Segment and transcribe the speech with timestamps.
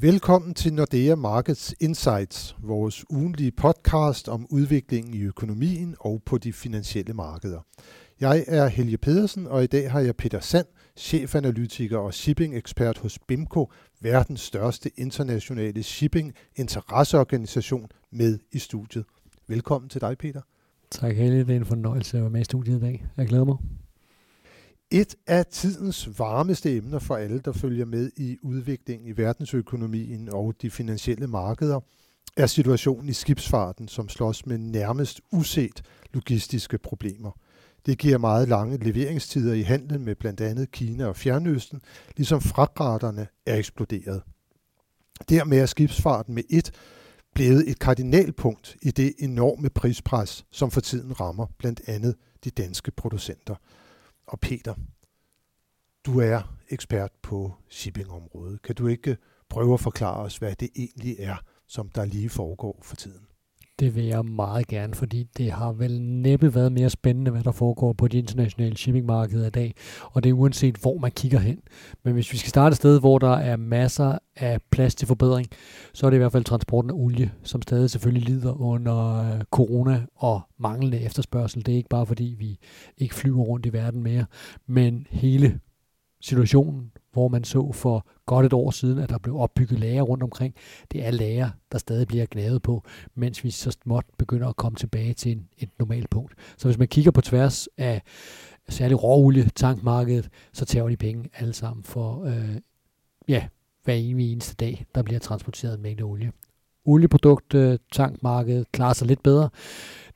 [0.00, 6.52] Velkommen til Nordea Markets Insights, vores ugenlige podcast om udviklingen i økonomien og på de
[6.52, 7.60] finansielle markeder.
[8.20, 13.18] Jeg er Helge Pedersen, og i dag har jeg Peter Sand, chefanalytiker og shipping-ekspert hos
[13.18, 19.04] BIMCO, verdens største internationale shipping-interesseorganisation, med i studiet.
[19.48, 20.40] Velkommen til dig, Peter.
[20.90, 21.38] Tak, Helge.
[21.38, 23.06] Det er en fornøjelse at være med i studiet i dag.
[23.16, 23.56] Jeg glæder mig.
[24.90, 30.54] Et af tidens varmeste emner for alle, der følger med i udviklingen i verdensøkonomien og
[30.62, 31.80] de finansielle markeder,
[32.36, 37.30] er situationen i skibsfarten, som slås med nærmest uset logistiske problemer.
[37.86, 41.80] Det giver meget lange leveringstider i handlen med blandt andet Kina og Fjernøsten,
[42.16, 44.22] ligesom fragtraterne er eksploderet.
[45.28, 46.70] Dermed er skibsfarten med et
[47.34, 52.14] blevet et kardinalpunkt i det enorme prispres, som for tiden rammer blandt andet
[52.44, 53.54] de danske producenter–
[54.26, 54.74] og Peter,
[56.06, 58.62] du er ekspert på shippingområdet.
[58.62, 59.16] Kan du ikke
[59.48, 63.26] prøve at forklare os, hvad det egentlig er, som der lige foregår for tiden?
[63.80, 67.52] Det vil jeg meget gerne, fordi det har vel næppe været mere spændende, hvad der
[67.52, 71.58] foregår på de internationale shippingmarkeder i dag, og det er uanset, hvor man kigger hen.
[72.04, 75.46] Men hvis vi skal starte et sted, hvor der er masser af plads til forbedring,
[75.94, 79.40] så er det i hvert fald transporten af olie, som stadig selvfølgelig lider under øh,
[79.50, 81.66] corona og manglende efterspørgsel.
[81.66, 82.58] Det er ikke bare fordi, vi
[82.98, 84.24] ikke flyver rundt i verden mere,
[84.66, 85.60] men hele
[86.20, 90.22] situationen hvor man så for godt et år siden, at der blev opbygget lager rundt
[90.22, 90.54] omkring.
[90.92, 94.76] Det er lager, der stadig bliver gnavet på, mens vi så småt begynder at komme
[94.76, 96.34] tilbage til en, et normalt punkt.
[96.56, 98.02] Så hvis man kigger på tværs af
[98.68, 102.56] særligt råolie tankmarkedet, så tager de penge alle sammen for øh,
[103.28, 103.46] ja,
[103.84, 106.32] hver eneste dag, der bliver transporteret en mængde olie
[106.86, 109.48] olieprodukt, øh, tankmarkedet klarer sig lidt bedre.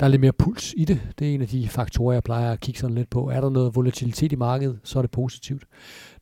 [0.00, 1.00] Der er lidt mere puls i det.
[1.18, 3.30] Det er en af de faktorer, jeg plejer at kigge sådan lidt på.
[3.30, 5.64] Er der noget volatilitet i markedet, så er det positivt.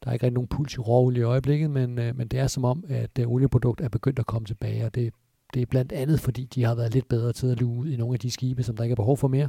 [0.04, 2.46] Der er ikke rigtig nogen puls i råolie i øjeblikket, men, øh, men det er
[2.46, 5.12] som om, at det olieprodukt er begyndt at komme tilbage, og det,
[5.54, 7.96] det er blandt andet, fordi de har været lidt bedre til at luge ud i
[7.96, 9.48] nogle af de skibe, som der ikke er behov for mere.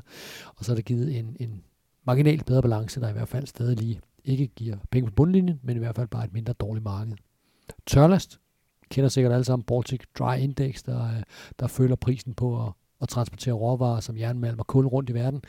[0.56, 1.62] Og så er det givet en, en
[2.06, 5.76] marginalt bedre balance, der i hvert fald stadig lige ikke giver penge på bundlinjen, men
[5.76, 7.14] i hvert fald bare et mindre dårligt marked.
[7.88, 8.40] Tørlast
[8.92, 11.24] kender sikkert alle sammen Baltic Dry Index, der, øh,
[11.60, 15.42] der følger prisen på at, at transportere råvarer som jernmalm og kul rundt i verden.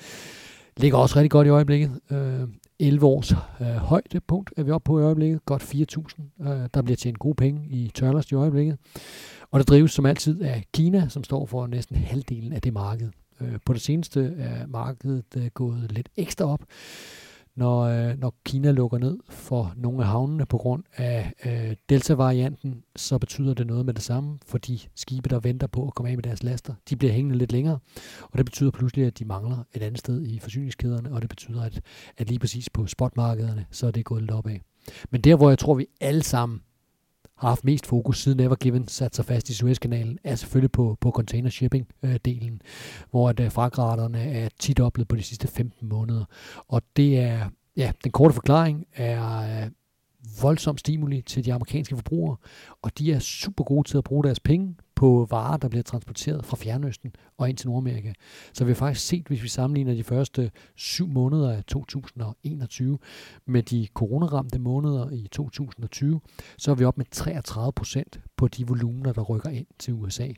[0.77, 2.01] Ligger også rigtig godt i øjeblikket.
[2.11, 2.49] Øh,
[2.79, 5.45] 11 års øh, højdepunkt er vi oppe på i øjeblikket.
[5.45, 6.49] Godt 4.000.
[6.49, 8.79] Øh, der bliver tjent gode penge i tørlers i øjeblikket.
[9.51, 13.11] Og det drives som altid af Kina, som står for næsten halvdelen af det marked.
[13.41, 16.61] Øh, på det seneste er markedet øh, gået lidt ekstra op
[17.61, 22.83] når, øh, når Kina lukker ned for nogle af havnene på grund af øh, Delta-varianten,
[22.97, 26.11] så betyder det noget med det samme, for de skibe, der venter på at komme
[26.11, 27.79] af med deres laster, de bliver hængende lidt længere,
[28.23, 31.63] og det betyder pludselig, at de mangler et andet sted i forsyningskæderne, og det betyder,
[31.63, 31.81] at,
[32.17, 34.59] at lige præcis på spotmarkederne, så er det gået lidt opad.
[35.11, 36.61] Men der, hvor jeg tror, vi alle sammen
[37.41, 40.97] har haft mest fokus siden Ever Given sat sig fast i Suezkanalen, er selvfølgelig på,
[41.01, 42.61] på container shipping-delen, øh,
[43.11, 46.25] hvor at, øh, fragtraterne er tit oplevet på de sidste 15 måneder.
[46.69, 49.71] Og det er, ja, den korte forklaring er øh,
[50.43, 52.37] voldsom stimuli til de amerikanske forbrugere,
[52.83, 56.47] og de er super gode til at bruge deres penge på varer, der bliver transporteret
[56.47, 58.13] fra Fjernøsten og ind til Nordamerika.
[58.53, 62.99] Så vi har faktisk set, hvis vi sammenligner de første syv måneder af 2021
[63.47, 66.21] med de coronaramte måneder i 2020,
[66.59, 70.29] så er vi op med 33 procent på de volumener, der rykker ind til USA.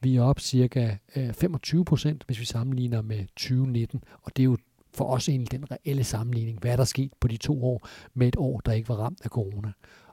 [0.00, 4.44] Vi er op cirka øh, 25 procent, hvis vi sammenligner med 2019, og det er
[4.44, 4.56] jo
[4.98, 6.58] for os egentlig den reelle sammenligning.
[6.60, 9.20] Hvad er der sket på de to år med et år, der ikke var ramt
[9.24, 9.72] af corona?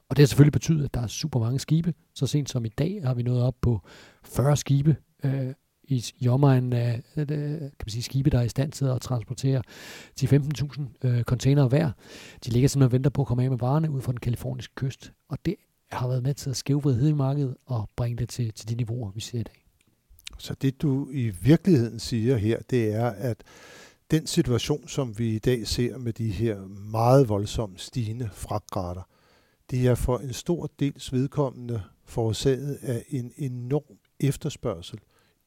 [0.10, 1.94] Og det har selvfølgelig betydet, at der er super mange skibe.
[2.14, 3.82] Så sent som i dag har vi nået op på
[4.24, 5.54] 40 skibe øh,
[5.84, 8.86] i, i omegnen af øh, øh, kan man sige, skibe, der er i stand til
[8.86, 9.62] at transportere
[10.16, 11.92] til 15.000 øh, containere hver.
[12.46, 14.76] De ligger simpelthen og venter på at komme af med varerne ud fra den kaliforniske
[14.76, 15.14] kyst.
[15.30, 15.56] Og det
[15.92, 19.12] har været med til at skævvride i markedet og bringe det til, til de niveauer,
[19.12, 19.66] vi ser i dag.
[20.38, 23.44] Så det du i virkeligheden siger her, det er, at
[24.12, 29.08] den situation, som vi i dag ser med de her meget voldsomt stigende fragtgrader,
[29.72, 35.00] det er for en stor dels vedkommende forårsaget af en enorm efterspørgsel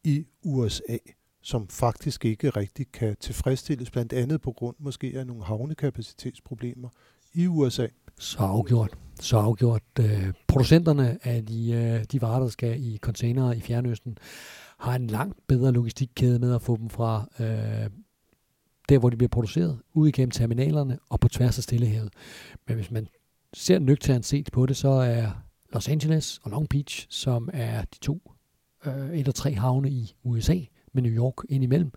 [0.04, 0.96] i USA,
[1.42, 6.88] som faktisk ikke rigtig kan tilfredsstilles, blandt andet på grund måske af nogle havnekapacitetsproblemer
[7.34, 7.86] i USA.
[8.18, 8.98] Så afgjort.
[9.20, 9.82] Så afgjort.
[10.00, 14.18] Øh, producenterne af de, øh, de varer, der skal i containere i Fjernøsten,
[14.78, 17.90] har en langt bedre logistikkæde med at få dem fra øh,
[18.88, 22.12] der, hvor de bliver produceret, ud igennem terminalerne og på tværs af Stillehavet.
[22.68, 23.08] Men hvis man
[23.54, 25.30] ser nøgternt set på det, så er
[25.72, 28.32] Los Angeles og Long Beach, som er de to
[28.86, 30.58] øh, eller tre havne i USA,
[30.92, 31.90] med New York indimellem,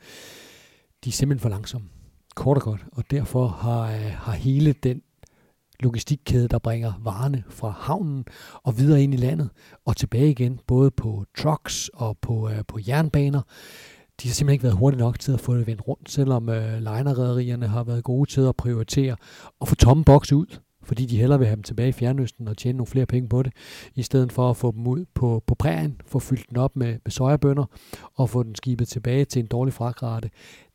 [1.04, 1.88] de er simpelthen for langsomme.
[2.36, 2.86] Kort og godt.
[2.92, 5.02] Og derfor har, øh, har hele den
[5.80, 8.26] logistikkæde, der bringer varerne fra havnen
[8.64, 9.50] og videre ind i landet
[9.86, 13.42] og tilbage igen, både på trucks og på, øh, på jernbaner.
[14.24, 16.78] De har simpelthen ikke været hurtige nok til at få det vendt rundt, selvom øh,
[16.78, 19.16] linerederierne har været gode til at prioritere
[19.60, 20.46] og få tomme boks ud
[20.84, 23.44] fordi de hellere vil have dem tilbage i Fjernøsten og tjene nogle flere penge på
[23.44, 23.54] det,
[23.96, 26.98] i stedet for at få dem ud på, på prærien, få fyldt den op med,
[27.06, 27.66] med sojabønder
[28.16, 30.30] og få den skibet tilbage til en dårlig fragrate.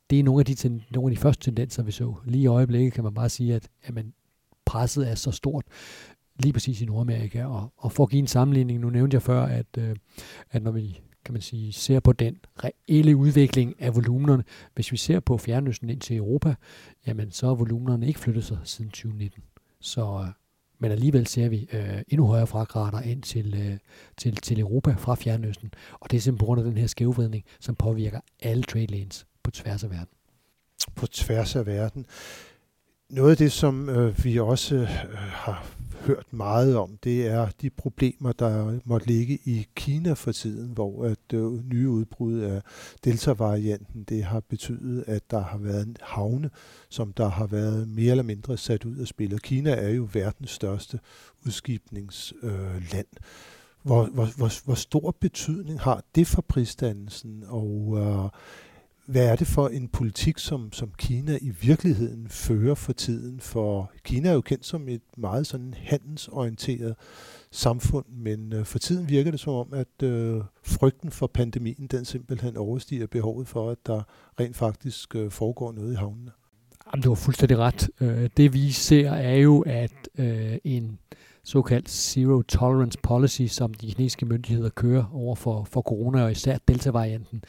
[0.09, 2.13] Det er nogle af, de, ten, nogle af de første tendenser, vi så.
[2.25, 4.13] Lige i øjeblikket kan man bare sige, at jamen,
[4.65, 5.65] presset er så stort,
[6.39, 7.45] lige præcis i Nordamerika.
[7.45, 9.95] Og, og for at give en sammenligning, nu nævnte jeg før, at, øh,
[10.51, 14.43] at når vi kan man sige, ser på den reelle udvikling af volumenerne,
[14.75, 16.55] hvis vi ser på Fjernøsten ind til Europa,
[17.07, 19.43] jamen så er volumenerne ikke flyttet sig siden 2019.
[19.79, 20.33] Så, øh,
[20.79, 23.77] men alligevel ser vi øh, endnu højere fragrader ind til, øh,
[24.17, 25.73] til, til Europa fra Fjernøsten.
[25.93, 29.27] Og det er simpelthen på grund af den her skævvridning, som påvirker alle trade lanes
[29.43, 30.13] på tværs af verden.
[30.95, 32.05] På tværs af verden.
[33.09, 34.87] Noget af det, som øh, vi også øh,
[35.17, 35.67] har
[36.05, 41.05] hørt meget om, det er de problemer, der måtte ligge i Kina for tiden, hvor
[41.05, 42.61] at øh, nye udbrud af
[43.03, 46.49] Delta-varianten, det har betydet, at der har været havne,
[46.89, 49.33] som der har været mere eller mindre sat ud af spil.
[49.33, 50.99] Og Kina er jo verdens største
[51.45, 53.07] udskibningsland.
[53.13, 53.21] Øh,
[53.83, 58.29] hvor, hvor, hvor, hvor stor betydning har det for prisdannelsen, og øh,
[59.07, 63.39] hvad er det for en politik, som, som Kina i virkeligheden fører for tiden?
[63.39, 66.95] For Kina er jo kendt som et meget sådan handelsorienteret
[67.51, 72.05] samfund, men øh, for tiden virker det som om, at øh, frygten for pandemien, den
[72.05, 74.01] simpelthen overstiger behovet for, at der
[74.39, 76.31] rent faktisk øh, foregår noget i havnene.
[76.93, 77.89] Jamen, du har fuldstændig ret.
[78.01, 80.99] Øh, det vi ser er jo, at øh, en
[81.47, 86.57] såkaldt zero tolerance policy, som de kinesiske myndigheder kører over for, for corona, og især
[86.67, 87.43] delta-varianten,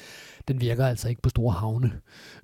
[0.48, 1.92] den virker altså ikke på store havne.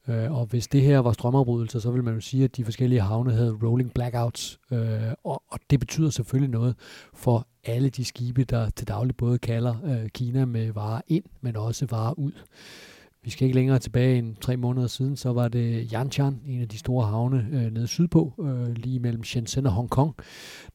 [0.08, 3.00] Øh, og hvis det her var strømafbrydelser, så vil man jo sige, at de forskellige
[3.00, 6.74] havne havde rolling blackouts, øh, og, og det betyder selvfølgelig noget
[7.14, 11.56] for alle de skibe, der til daglig både kalder øh, Kina med varer ind, men
[11.56, 12.32] også varer ud.
[13.24, 16.68] Vi skal ikke længere tilbage end tre måneder siden, så var det Yanchan, en af
[16.68, 20.14] de store havne øh, nede sydpå, øh, lige mellem Shenzhen og Hongkong,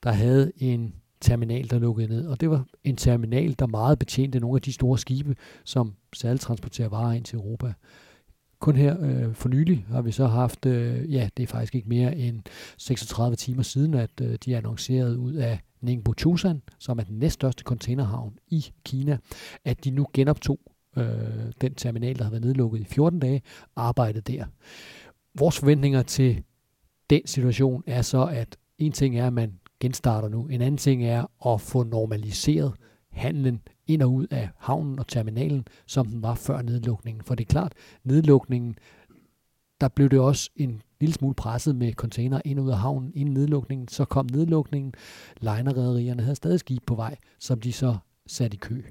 [0.04, 2.28] der havde en terminal, der lukkede ned.
[2.28, 6.42] Og det var en terminal, der meget betjente nogle af de store skibe, som særligt
[6.42, 7.74] transporterer varer ind til Europa.
[8.60, 11.90] Kun her øh, for nylig har vi så haft, øh, ja, det er faktisk ikke
[11.90, 12.42] mere end
[12.78, 17.63] 36 timer siden, at øh, de annoncerede ud af Ningbo Chusan, som er den næststørste
[17.63, 19.18] containerhavn i Kina,
[19.66, 20.60] at de nu genoptog
[20.97, 21.06] øh,
[21.62, 23.41] den terminal, der har været nedlukket i 14 dage,
[23.75, 24.45] arbejdet der.
[25.36, 26.44] Vores forventninger til
[27.09, 30.47] den situation er så, at en ting er, at man genstarter nu.
[30.47, 32.74] En anden ting er at få normaliseret
[33.12, 37.24] handlen ind og ud af havnen og terminalen, som den var før nedlukningen.
[37.24, 38.75] For det er klart, nedlukningen,
[39.81, 43.12] der blev det også en lille smule presset med container ind og ud af havnen
[43.15, 43.88] inden nedlukningen.
[43.88, 44.94] Så kom nedlukningen.
[45.39, 47.97] Linerrederierne havde stadig skib på vej, som de så
[48.27, 48.81] satte i kø.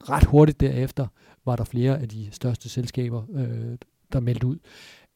[0.00, 1.06] Ret hurtigt derefter
[1.48, 3.78] var der flere af de største selskaber, øh,
[4.12, 4.58] der meldte ud,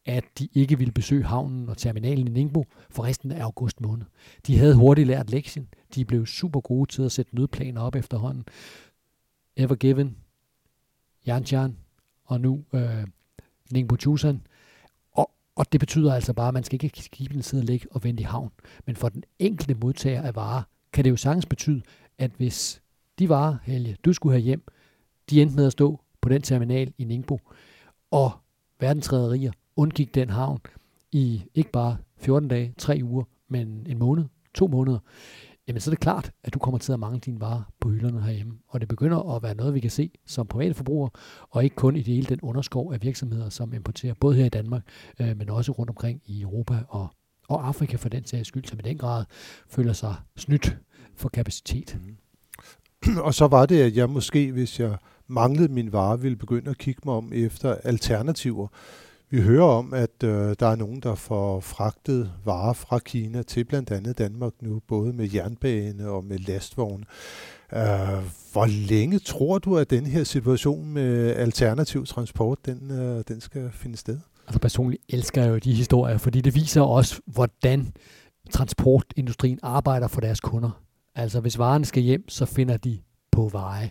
[0.05, 4.07] at de ikke ville besøge havnen og terminalen i Ningbo for resten af august måned.
[4.47, 5.69] De havde hurtigt lært lektien.
[5.95, 8.45] De blev super gode til at sætte nødplaner op efterhånden.
[9.57, 10.17] Ever Given,
[11.29, 11.77] Yantian
[12.25, 13.07] og nu øh,
[13.71, 14.47] Ningbo Chusan.
[15.13, 18.05] Og, og det betyder altså bare, at man skal ikke skibene sidde og ligge og
[18.05, 18.51] vente i havn.
[18.87, 20.63] Men for den enkelte modtager af varer,
[20.93, 21.83] kan det jo sagtens betyde,
[22.19, 22.83] at hvis
[23.19, 24.65] de varer, Helge, du skulle have hjem,
[25.31, 27.41] de endte med at stå på den terminal i Ningbo,
[28.11, 28.31] og
[28.81, 30.61] verdensrederier undgik den havn
[31.13, 34.25] i ikke bare 14 dage, 3 uger, men en måned,
[34.55, 34.99] to måneder,
[35.69, 38.23] jamen så er det klart, at du kommer til at mangle dine varer på hylderne
[38.23, 38.59] herhjemme.
[38.69, 41.11] Og det begynder at være noget, vi kan se som private forbrugere,
[41.51, 44.49] og ikke kun i det hele den underskov af virksomheder, som importerer både her i
[44.49, 44.83] Danmark,
[45.21, 47.09] øh, men også rundt omkring i Europa og,
[47.49, 49.25] og Afrika for den sags skyld, som i den grad
[49.69, 50.79] føler sig snydt
[51.15, 51.99] for kapacitet.
[52.05, 52.17] Mm.
[53.27, 54.97] Og så var det, at jeg måske, hvis jeg
[55.33, 58.69] manglede min vare, ville begynde at kigge mig om efter alternativer.
[59.31, 63.65] Vi hører om, at øh, der er nogen, der får fragtet varer fra Kina til
[63.65, 67.05] blandt andet Danmark nu, både med jernbane og med lastvogne.
[67.73, 67.79] Øh,
[68.53, 73.71] hvor længe tror du, at den her situation med alternativ transport, den, øh, den skal
[73.73, 74.19] finde sted?
[74.47, 77.93] Altså personligt elsker jeg jo de historier, fordi det viser også, hvordan
[78.51, 80.71] transportindustrien arbejder for deres kunder.
[81.15, 82.99] Altså hvis varerne skal hjem, så finder de
[83.33, 83.91] på veje.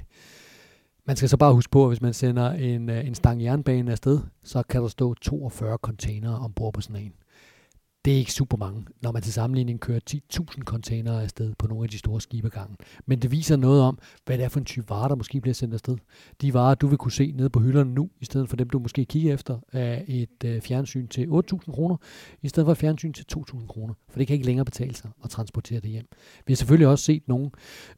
[1.07, 3.91] Man skal så bare huske på, at hvis man sender en, øh, en stang jernbane
[3.91, 7.13] afsted, så kan der stå 42 containere ombord på sådan en
[8.05, 11.83] det er ikke super mange, når man til sammenligning kører 10.000 containere afsted på nogle
[11.83, 12.77] af de store skibe gangen.
[13.05, 15.53] Men det viser noget om, hvad det er for en type varer, der måske bliver
[15.53, 15.97] sendt afsted.
[16.41, 18.79] De varer, du vil kunne se nede på hylderne nu, i stedet for dem, du
[18.79, 21.97] måske kigger efter, er et øh, fjernsyn til 8.000 kroner,
[22.41, 23.93] i stedet for et fjernsyn til 2.000 kroner.
[24.09, 26.07] For det kan ikke længere betale sig at transportere det hjem.
[26.47, 27.51] Vi har selvfølgelig også set nogen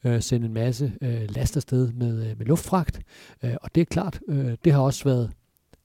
[0.03, 3.01] øh, sende en masse øh, last afsted med, øh, med luftfragt,
[3.43, 5.31] øh, og det er klart, øh, det har også været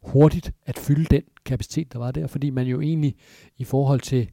[0.03, 3.15] hurtigt at fylde den kapacitet, der var der, fordi man jo egentlig
[3.57, 4.31] i forhold til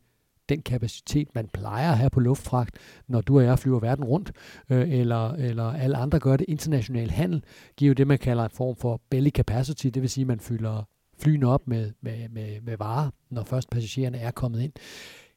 [0.50, 4.31] den kapacitet, man plejer at have på luftfragt, når du og jeg flyver verden rundt,
[4.69, 6.45] øh, eller, eller alle andre gør det.
[6.48, 7.43] International handel
[7.77, 10.39] giver jo det, man kalder en form for belly capacity, det vil sige, at man
[10.39, 10.84] fylder
[11.19, 14.74] flyene op med, med, med, med varer, når først passagererne er kommet ind.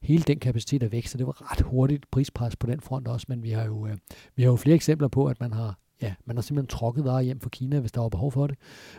[0.03, 3.27] Hele den kapacitet er væk, så det var ret hurtigt prispres på den front også,
[3.29, 3.97] men vi har jo, øh,
[4.37, 7.21] vi har jo flere eksempler på, at man har ja, man har simpelthen trukket varer
[7.21, 8.59] hjem fra Kina, hvis der var behov for det.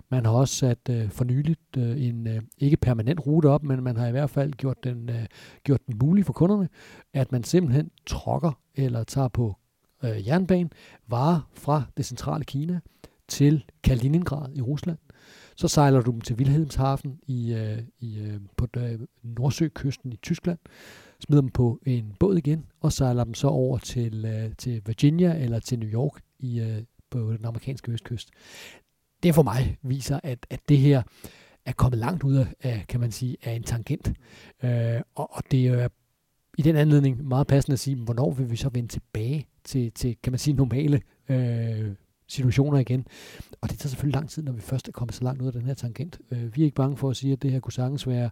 [0.09, 3.83] Man har også sat øh, for nyligt øh, en øh, ikke permanent rute op, men
[3.83, 5.25] man har i hvert fald gjort den, øh,
[5.63, 6.69] gjort den mulig for kunderne,
[7.13, 9.55] at man simpelthen trokker eller tager på
[10.03, 10.71] øh, jernbanen
[11.07, 12.79] varer fra det centrale Kina
[13.27, 14.97] til Kaliningrad i Rusland.
[15.55, 20.59] Så sejler du dem til Wilhelmshaven i, øh, i, øh, på øh, Nordsøkysten i Tyskland,
[21.19, 25.43] smider dem på en båd igen, og sejler dem så over til, øh, til Virginia
[25.43, 28.29] eller til New York i, øh, på den amerikanske østkyst.
[29.23, 31.03] Det for mig viser, at, at det her
[31.65, 34.13] er kommet langt ud af, kan man sige, af en tangent.
[34.63, 35.87] Øh, og, og det er
[36.57, 40.17] i den anledning meget passende at sige, hvornår vil vi så vende tilbage til, til
[40.23, 41.95] kan man sige, normale øh,
[42.27, 43.07] situationer igen.
[43.61, 45.53] Og det tager selvfølgelig lang tid, når vi først er kommet så langt ud af
[45.53, 46.19] den her tangent.
[46.31, 48.29] Øh, vi er ikke bange for at sige, at det her kunne sagtens være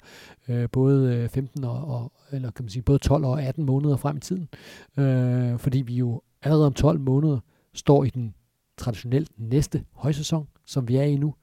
[0.47, 3.97] øh, både øh, 15 og, og, eller kan man sige, både 12 og 18 måneder
[3.97, 4.49] frem i tiden.
[4.97, 7.39] Øh, fordi vi jo allerede om 12 måneder
[7.77, 8.35] står i den
[8.77, 11.33] traditionelt næste højsæson, som vi er i nu.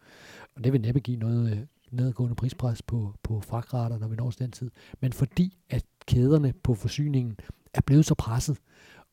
[0.57, 1.59] Og det vil næppe give noget øh,
[1.91, 4.71] nedgående prispres på, på fragtrater, når vi når den tid.
[5.01, 7.37] Men fordi at kæderne på forsyningen
[7.75, 8.59] er blevet så presset,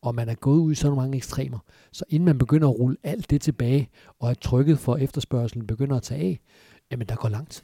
[0.02, 1.60] og man er gået ud i så mange ekstremer,
[1.92, 5.96] så inden man begynder at rulle alt det tilbage, og at trykket for efterspørgselen begynder
[5.96, 6.40] at tage af,
[6.92, 7.64] jamen der går lang tid.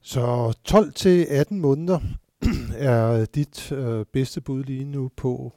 [0.00, 2.00] Så 12 til 18 måneder
[2.78, 5.52] er dit øh, bedste bud lige nu på,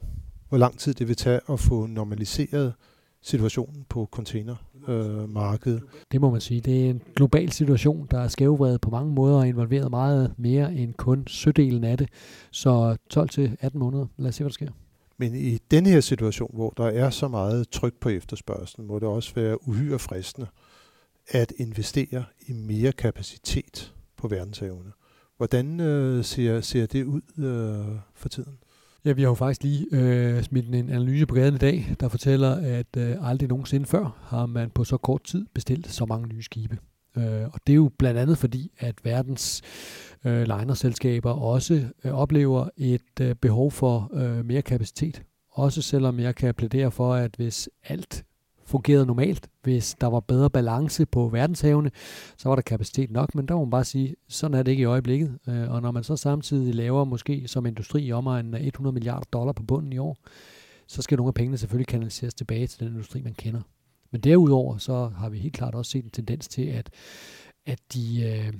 [0.48, 2.74] hvor lang tid det vil tage at få normaliseret
[3.22, 5.82] situationen på containermarkedet.
[5.82, 6.60] Øh, det må man sige.
[6.60, 10.74] Det er en global situation, der er skævvredet på mange måder og involveret meget mere
[10.74, 12.08] end kun sødelen af det.
[12.50, 14.06] Så 12-18 måneder.
[14.16, 14.70] Lad os se, hvad der sker.
[15.16, 19.08] Men i denne her situation, hvor der er så meget tryk på efterspørgselen, må det
[19.08, 20.46] også være uhyre fristende
[21.28, 24.92] at investere i mere kapacitet på verdenshavene.
[25.36, 28.58] Hvordan øh, ser, ser det ud øh, for tiden?
[29.04, 32.08] Ja, vi har jo faktisk lige øh, smidt en analyse på gaden i dag, der
[32.08, 36.28] fortæller, at øh, aldrig nogensinde før har man på så kort tid bestilt så mange
[36.28, 36.78] nye skibe.
[37.18, 39.62] Øh, og det er jo blandt andet fordi, at verdens
[40.24, 45.22] øh, linerselskaber også øh, oplever et øh, behov for øh, mere kapacitet.
[45.50, 48.24] Også selvom jeg kan plædere for, at hvis alt
[48.68, 49.48] fungerede normalt.
[49.62, 51.90] Hvis der var bedre balance på verdenshavene,
[52.36, 54.80] så var der kapacitet nok, men der må man bare sige, sådan er det ikke
[54.80, 55.38] i øjeblikket.
[55.48, 59.26] Øh, og når man så samtidig laver måske som industri i omegnen af 100 milliarder
[59.32, 60.16] dollar på bunden i år,
[60.86, 63.60] så skal nogle af pengene selvfølgelig kanaliseres tilbage til den industri, man kender.
[64.10, 66.90] Men derudover så har vi helt klart også set en tendens til, at,
[67.66, 68.52] at de øh,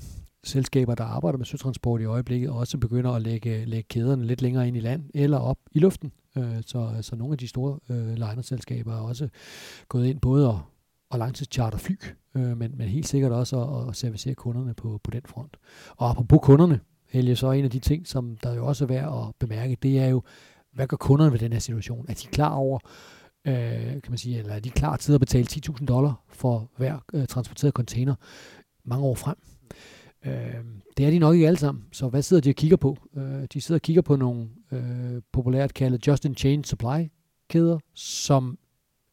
[0.45, 4.69] selskaber, der arbejder med søtransport i øjeblikket, også begynder at lægge, lægge kæderne lidt længere
[4.69, 6.13] ind i land eller op i luften.
[6.39, 9.29] Øh, så, så nogle af de store øh, linerselskaber er også
[9.89, 10.61] gået ind både og,
[11.11, 11.97] og langtidscharter fly,
[12.35, 15.57] øh, men, men helt sikkert også at, at servicere kunderne på, på den front.
[15.97, 18.89] Og apropos kunderne, Helge, så er en af de ting, som der jo også er
[18.89, 20.23] værd at bemærke, det er jo,
[20.73, 22.07] hvad gør kunderne ved den her situation?
[22.09, 22.79] Er de klar over,
[23.45, 26.99] øh, kan man sige, eller er de klar til at betale 10.000 dollar for hver
[27.13, 28.15] øh, transporteret container
[28.85, 29.37] mange år frem?
[30.27, 30.65] Øh,
[30.97, 32.97] det er de nok ikke alle sammen, så hvad sidder de og kigger på?
[33.17, 38.59] Øh, de sidder og kigger på nogle øh, populært kaldet just-in-chain supply-kæder, som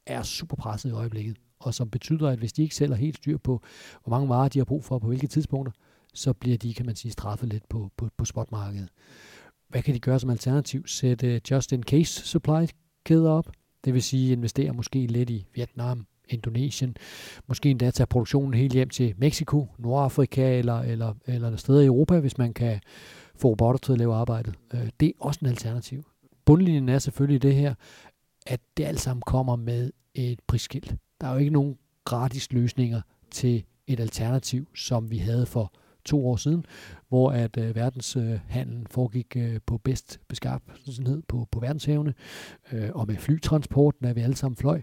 [0.05, 3.37] er super presset i øjeblikket, og som betyder, at hvis de ikke sælger helt styr
[3.37, 3.61] på,
[4.03, 5.71] hvor mange varer de har brug for på hvilke tidspunkter,
[6.13, 8.89] så bliver de, kan man sige, straffet lidt på, på, på spotmarkedet.
[9.69, 10.87] Hvad kan de gøre som alternativ?
[10.87, 13.51] Sætte just-in-case supply-kæder op,
[13.85, 16.97] det vil sige investere måske lidt i Vietnam, Indonesien,
[17.47, 22.19] måske endda tage produktionen helt hjem til Mexico, Nordafrika eller, eller, eller steder i Europa,
[22.19, 22.79] hvis man kan
[23.35, 24.55] få robotter til at lave arbejdet.
[24.73, 26.03] Øh, det er også en alternativ.
[26.45, 27.73] Bundlinjen er selvfølgelig det her,
[28.45, 30.95] at det alt sammen kommer med et prisskilt.
[31.21, 33.01] Der er jo ikke nogen gratis løsninger
[33.31, 35.73] til et alternativ, som vi havde for
[36.05, 36.65] to år siden,
[37.09, 42.13] hvor at øh, verdenshandlen øh, foregik øh, på bedst beskaffenhed på, på verdenshavene,
[42.73, 44.81] øh, og med flytransport, når vi alle sammen fløj.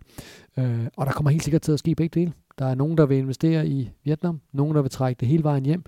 [0.59, 2.33] Øh, og der kommer helt sikkert til at ske begge dele.
[2.59, 5.67] Der er nogen, der vil investere i Vietnam, nogen, der vil trække det hele vejen
[5.67, 5.85] hjem,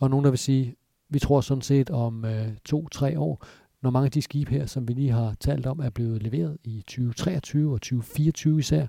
[0.00, 0.74] og nogen, der vil sige,
[1.08, 3.44] vi tror sådan set om øh, to-tre år,
[3.82, 6.56] når mange af de skibe her, som vi lige har talt om, er blevet leveret
[6.64, 8.86] i 2023 og 2024 især,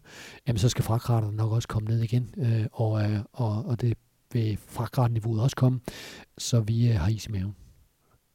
[0.47, 3.97] jamen så skal fragtraterne nok også komme ned igen, øh, og, øh, og, og det
[4.33, 5.79] vil fragtratniveauet også komme,
[6.37, 7.55] så vi øh, har is i maven.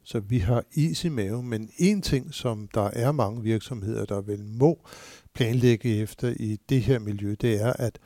[0.04, 4.20] Så vi har is i maven, men en ting, som der er mange virksomheder, der
[4.20, 4.86] vel må
[5.34, 7.98] planlægge efter i det her miljø, det er, at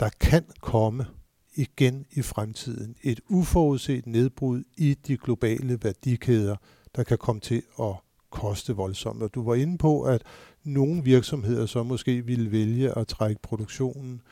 [0.00, 1.06] der kan komme
[1.54, 6.56] igen i fremtiden et uforudset nedbrud i de globale værdikæder,
[6.96, 7.94] der kan komme til at
[8.30, 9.22] koste voldsomt.
[9.22, 10.22] Og du var inde på, at
[10.64, 14.22] nogle virksomheder så måske ville vælge at trække produktionen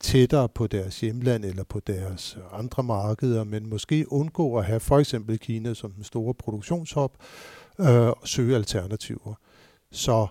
[0.00, 4.80] tættere på deres hjemland eller på deres øh, andre markeder, men måske undgå at have
[4.80, 7.16] for eksempel Kina som den store produktionshop,
[7.80, 9.34] øh, søge alternativer.
[9.90, 10.26] Så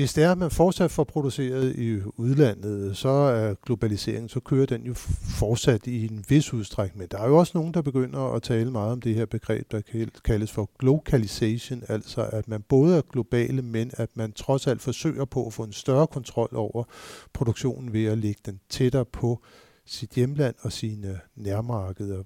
[0.00, 4.66] hvis det er, at man fortsat får produceret i udlandet, så er globaliseringen, så kører
[4.66, 4.94] den jo
[5.38, 6.98] fortsat i en vis udstrækning.
[6.98, 9.72] Men der er jo også nogen, der begynder at tale meget om det her begreb,
[9.72, 9.80] der
[10.24, 15.24] kaldes for globalization, altså at man både er globale, men at man trods alt forsøger
[15.24, 16.84] på at få en større kontrol over
[17.32, 19.42] produktionen ved at lægge den tættere på
[19.90, 22.22] sit hjemland og sine nærmarkeder.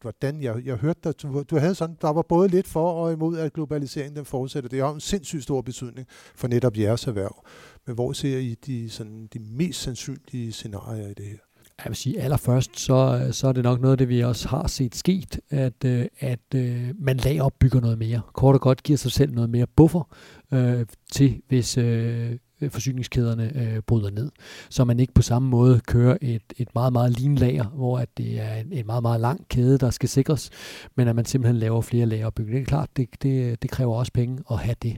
[0.00, 3.12] Hvordan, jeg, jeg hørte dig, du, du havde sådan, der var både lidt for og
[3.12, 4.68] imod, at globaliseringen den fortsætter.
[4.68, 7.44] Det har en sindssygt stor betydning for netop jeres erhverv.
[7.86, 11.36] Men hvor ser I de, sådan, de mest sandsynlige scenarier i det her?
[11.84, 14.66] Jeg vil sige, allerførst, så, så er det nok noget af det, vi også har
[14.66, 18.20] set sket, at, øh, at øh, man lager opbygger noget mere.
[18.34, 20.16] Kort og godt giver sig selv noget mere buffer
[20.52, 24.30] øh, til, hvis, Øh, Øh, forsyningskæderne øh, bryder ned.
[24.70, 28.08] Så man ikke på samme måde kører et, et meget, meget lean lager, hvor at
[28.16, 30.50] det er en, en meget, meget lang kæde, der skal sikres,
[30.96, 32.58] men at man simpelthen laver flere lagerbygninger.
[32.58, 34.96] Det er klart, det, det, det kræver også penge at have det.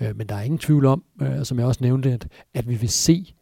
[0.00, 2.74] Øh, men der er ingen tvivl om, øh, som jeg også nævnte, at, at vi
[2.74, 3.34] vil se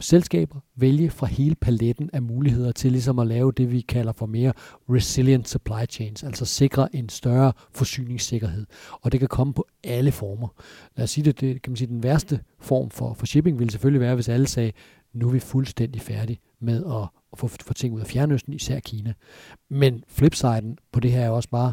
[0.00, 4.26] selskaber vælge fra hele paletten af muligheder til ligesom at lave det, vi kalder for
[4.26, 4.52] mere
[4.88, 8.66] resilient supply chains, altså sikre en større forsyningssikkerhed.
[8.92, 10.48] Og det kan komme på alle former.
[10.96, 13.70] Lad os sige det, det kan man sige, den værste form for, for shipping ville
[13.70, 14.72] selvfølgelig være, hvis alle sagde,
[15.12, 18.80] nu er vi fuldstændig færdige med at, at få, få ting ud af Fjernøsten, især
[18.80, 19.12] Kina.
[19.70, 21.72] Men flipsiden på det her er også bare,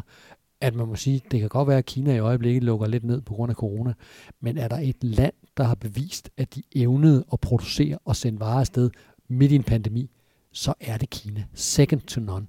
[0.60, 3.20] at man må sige, det kan godt være, at Kina i øjeblikket lukker lidt ned
[3.20, 3.94] på grund af corona,
[4.40, 8.40] men er der et land, der har bevist, at de evnede at producere og sende
[8.40, 8.90] varer afsted
[9.28, 10.10] midt i en pandemi,
[10.52, 11.44] så er det Kina.
[11.54, 12.46] Second to none.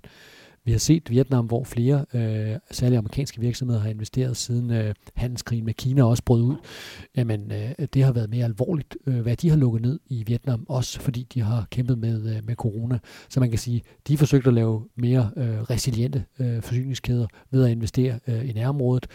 [0.66, 5.66] Vi har set Vietnam, hvor flere, øh, særligt amerikanske virksomheder, har investeret siden øh, handelskrigen
[5.66, 6.56] med Kina også brød ud.
[7.18, 10.66] Jamen, øh, det har været mere alvorligt, øh, hvad de har lukket ned i Vietnam,
[10.70, 13.00] også fordi de har kæmpet med, øh, med corona.
[13.30, 17.66] Så man kan sige, de har forsøgt at lave mere øh, resiliente øh, forsyningskæder ved
[17.66, 19.08] at investere øh, i nærområdet.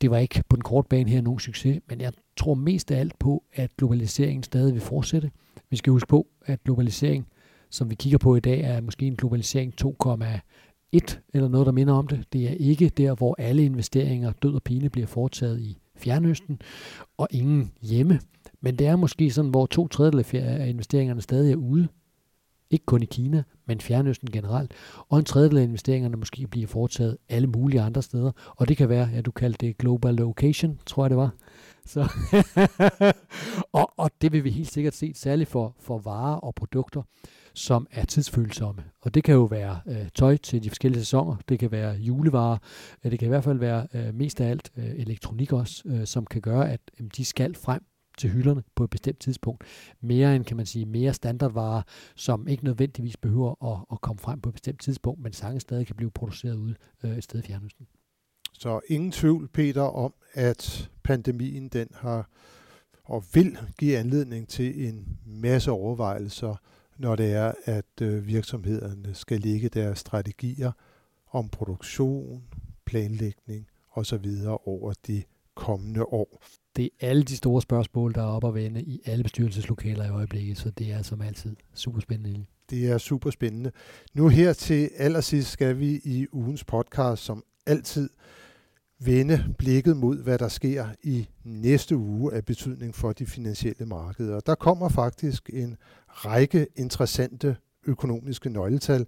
[0.00, 3.00] Det var ikke på den korte bane her nogen succes, men jeg tror mest af
[3.00, 5.30] alt på, at globaliseringen stadig vil fortsætte.
[5.70, 7.26] Vi skal huske på, at globalisering,
[7.70, 11.94] som vi kigger på i dag, er måske en globalisering 2,1 eller noget, der minder
[11.94, 12.24] om det.
[12.32, 16.60] Det er ikke der, hvor alle investeringer død og pine bliver foretaget i Fjernøsten,
[17.18, 18.20] og ingen hjemme.
[18.60, 21.88] Men det er måske sådan, hvor to tredjedel af investeringerne stadig er ude.
[22.70, 24.72] Ikke kun i Kina, men Fjernøsten generelt.
[25.08, 28.32] Og en tredjedel af investeringerne måske bliver foretaget alle mulige andre steder.
[28.56, 31.30] Og det kan være, ja, du kaldte det global location, tror jeg det var.
[31.86, 32.00] Så
[33.80, 37.02] og, og det vil vi helt sikkert se, særligt for, for varer og produkter,
[37.54, 38.82] som er tidsfølsomme.
[39.00, 42.58] Og det kan jo være øh, tøj til de forskellige sæsoner, det kan være julevarer,
[43.04, 46.06] øh, det kan i hvert fald være øh, mest af alt øh, elektronik også, øh,
[46.06, 47.84] som kan gøre, at øh, de skal frem
[48.20, 49.64] til hylderne på et bestemt tidspunkt.
[50.00, 51.82] Mere end, kan man sige, mere standardvarer,
[52.16, 55.86] som ikke nødvendigvis behøver at, at komme frem på et bestemt tidspunkt, men sange stadig
[55.86, 57.86] kan blive produceret ude øh, et sted i Fjernøsten.
[58.52, 62.30] Så ingen tvivl, Peter, om, at pandemien den har
[63.04, 66.56] og vil give anledning til en masse overvejelser,
[66.98, 70.72] når det er, at øh, virksomhederne skal lægge deres strategier
[71.30, 72.44] om produktion,
[72.84, 74.26] planlægning osv.
[74.64, 75.22] over de
[75.54, 76.42] kommende år.
[76.76, 80.10] Det er alle de store spørgsmål, der er op at vende i alle bestyrelseslokaler i
[80.10, 82.44] øjeblikket, så det er som altid super spændende.
[82.70, 83.72] Det er super spændende.
[84.14, 88.10] Nu her til allersidst skal vi i ugens podcast som altid
[88.98, 94.40] vende blikket mod, hvad der sker i næste uge af betydning for de finansielle markeder.
[94.40, 95.76] Der kommer faktisk en
[96.08, 97.56] række interessante
[97.86, 99.06] økonomiske nøgletal.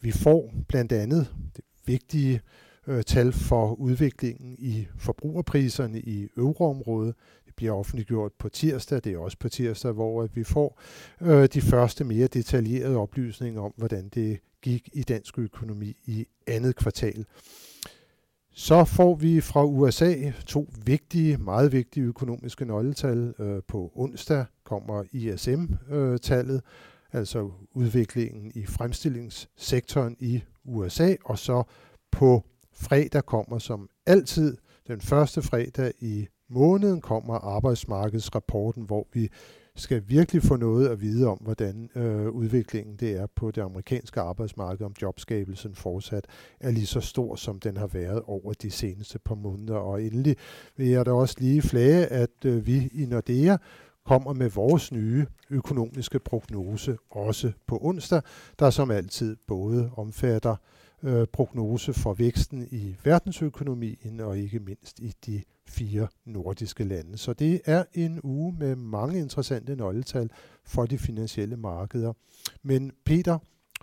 [0.00, 2.40] Vi får blandt andet det vigtige
[2.86, 7.14] øh, tal for udviklingen i forbrugerpriserne i euroområdet.
[7.46, 9.00] Det bliver offentliggjort på tirsdag.
[9.04, 10.80] Det er også på tirsdag, hvor vi får
[11.20, 16.76] øh, de første mere detaljerede oplysninger om, hvordan det gik i dansk økonomi i andet
[16.76, 17.24] kvartal.
[18.56, 23.34] Så får vi fra USA to vigtige, meget vigtige økonomiske nøgletal.
[23.38, 26.62] Øh, på onsdag kommer ISM-tallet,
[27.12, 31.62] altså udviklingen i fremstillingssektoren i USA, og så
[32.10, 34.56] på fredag kommer som altid.
[34.88, 39.28] Den første fredag i måneden kommer arbejdsmarkedsrapporten, hvor vi
[39.76, 44.20] skal virkelig få noget at vide om, hvordan øh, udviklingen det er på det amerikanske
[44.20, 46.24] arbejdsmarked, om jobskabelsen fortsat
[46.60, 49.74] er lige så stor, som den har været over de seneste par måneder.
[49.74, 50.36] Og endelig
[50.76, 53.56] vil jeg da også lige flage, at øh, vi i Nordea
[54.06, 58.22] kommer med vores nye økonomiske prognose også på onsdag,
[58.58, 60.56] der som altid både omfatter
[61.02, 67.18] øh, prognose for væksten i verdensøkonomien og ikke mindst i de fire nordiske lande.
[67.18, 70.30] Så det er en uge med mange interessante nøgletal
[70.64, 72.12] for de finansielle markeder.
[72.62, 73.38] Men Peter,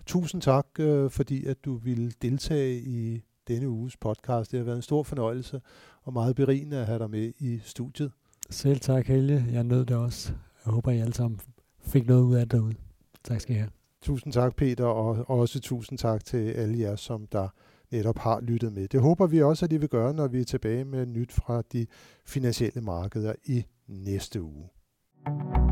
[0.06, 4.50] tusind tak, øh, fordi at du ville deltage i denne uges podcast.
[4.50, 5.60] Det har været en stor fornøjelse
[6.02, 8.12] og meget berigende at have dig med i studiet.
[8.50, 9.46] Selv tak, Helge.
[9.52, 10.32] Jeg nød det også.
[10.64, 11.40] Jeg håber, I alle sammen
[11.80, 12.74] fik noget ud af det derude.
[13.24, 13.81] Tak skal I have.
[14.02, 17.48] Tusind tak, Peter, og også tusind tak til alle jer, som der
[17.90, 18.88] netop har lyttet med.
[18.88, 21.62] Det håber vi også, at I vil gøre, når vi er tilbage med nyt fra
[21.72, 21.86] de
[22.26, 24.68] finansielle markeder i næste uge.
[25.24, 25.71] thank you